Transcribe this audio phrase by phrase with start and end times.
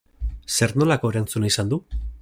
[0.57, 1.81] Zer nolako erantzuna izan du?